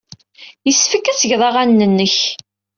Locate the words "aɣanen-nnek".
1.47-2.15